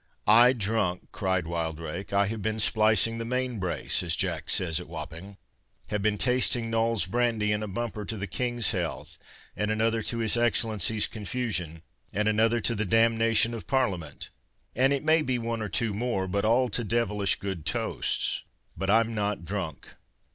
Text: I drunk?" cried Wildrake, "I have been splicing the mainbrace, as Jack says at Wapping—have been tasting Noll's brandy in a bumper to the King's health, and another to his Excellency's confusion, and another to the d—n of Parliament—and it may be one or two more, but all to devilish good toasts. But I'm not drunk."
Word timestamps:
I 0.25 0.53
drunk?" 0.53 1.09
cried 1.11 1.45
Wildrake, 1.45 2.11
"I 2.11 2.25
have 2.25 2.41
been 2.41 2.59
splicing 2.59 3.19
the 3.19 3.23
mainbrace, 3.23 4.01
as 4.01 4.15
Jack 4.15 4.49
says 4.49 4.79
at 4.79 4.87
Wapping—have 4.87 6.01
been 6.01 6.17
tasting 6.17 6.71
Noll's 6.71 7.05
brandy 7.05 7.51
in 7.51 7.61
a 7.61 7.67
bumper 7.67 8.03
to 8.05 8.17
the 8.17 8.25
King's 8.25 8.71
health, 8.71 9.19
and 9.55 9.69
another 9.69 10.01
to 10.01 10.17
his 10.17 10.35
Excellency's 10.35 11.05
confusion, 11.05 11.83
and 12.15 12.27
another 12.27 12.59
to 12.61 12.73
the 12.73 12.83
d—n 12.83 13.21
of 13.53 13.67
Parliament—and 13.67 14.91
it 14.91 15.03
may 15.03 15.21
be 15.21 15.37
one 15.37 15.61
or 15.61 15.69
two 15.69 15.93
more, 15.93 16.27
but 16.27 16.45
all 16.45 16.67
to 16.69 16.83
devilish 16.83 17.35
good 17.35 17.63
toasts. 17.63 18.41
But 18.75 18.89
I'm 18.89 19.13
not 19.13 19.45
drunk." 19.45 19.93